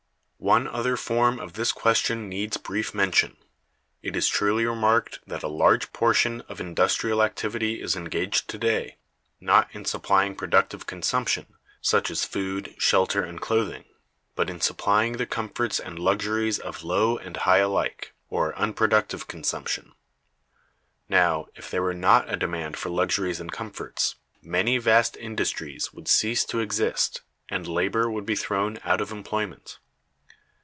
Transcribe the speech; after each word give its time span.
One 0.43 0.67
other 0.67 0.97
form 0.97 1.39
of 1.39 1.53
this 1.53 1.71
question 1.71 2.27
needs 2.27 2.57
brief 2.57 2.95
mention. 2.95 3.37
It 4.01 4.15
is 4.15 4.27
truly 4.27 4.65
remarked 4.65 5.19
that 5.27 5.43
a 5.43 5.47
large 5.47 5.93
portion 5.93 6.41
of 6.49 6.59
industrial 6.59 7.21
activity 7.21 7.79
is 7.79 7.95
engaged 7.95 8.47
to 8.47 8.57
day, 8.57 8.97
not 9.39 9.69
in 9.71 9.85
supplying 9.85 10.35
productive 10.35 10.87
consumption, 10.87 11.45
such 11.79 12.09
as 12.09 12.25
food, 12.25 12.73
shelter, 12.79 13.23
and 13.23 13.39
clothing, 13.39 13.85
but 14.33 14.49
in 14.49 14.59
supplying 14.59 15.17
the 15.17 15.27
comforts 15.27 15.79
and 15.79 15.99
luxuries 15.99 16.57
of 16.57 16.81
low 16.83 17.19
and 17.19 17.37
high 17.37 17.59
alike, 17.59 18.11
or 18.27 18.55
unproductive 18.57 19.27
consumption; 19.27 19.93
now, 21.07 21.45
if 21.55 21.69
there 21.69 21.83
were 21.83 21.93
not 21.93 22.33
a 22.33 22.35
demand 22.35 22.77
for 22.77 22.89
luxuries 22.89 23.39
and 23.39 23.51
comforts, 23.51 24.15
many 24.41 24.79
vast 24.79 25.15
industries 25.17 25.93
would 25.93 26.07
cease 26.07 26.43
to 26.45 26.61
exist, 26.61 27.21
and 27.47 27.67
labor 27.67 28.09
would 28.09 28.25
be 28.25 28.35
thrown 28.35 28.79
out 28.83 29.01
of 29.01 29.11
employment. 29.11 29.77